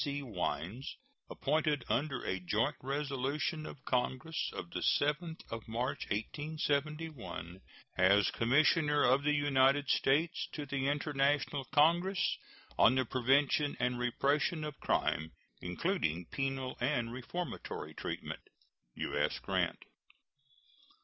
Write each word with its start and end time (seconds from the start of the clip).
C. 0.03 0.23
Wines, 0.23 0.95
appointed 1.29 1.85
under 1.87 2.23
a 2.25 2.39
joint 2.39 2.73
resolution 2.81 3.67
of 3.67 3.85
Congress 3.85 4.49
of 4.51 4.71
the 4.71 4.79
7th 4.79 5.41
of 5.51 5.67
March, 5.67 6.05
1871, 6.09 7.61
as 7.95 8.31
commissioner 8.31 9.03
of 9.03 9.21
the 9.21 9.35
United 9.35 9.87
States 9.91 10.47
to 10.53 10.65
the 10.65 10.87
international 10.87 11.65
congress 11.65 12.39
on 12.79 12.95
the 12.95 13.05
prevention 13.05 13.77
and 13.79 13.99
repression 13.99 14.63
of 14.63 14.79
crime, 14.79 15.33
including 15.61 16.25
penal 16.31 16.79
and 16.81 17.13
reformatory 17.13 17.93
treatment. 17.93 18.41
U.S. 18.95 19.37
GRANT. 19.37 19.85